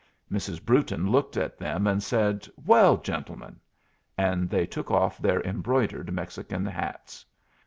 [0.31, 0.65] Mrs.
[0.65, 3.59] Brewton looked at them and said, "Well, gentlemen?"
[4.17, 7.23] and they took off their embroidered Mexican hats.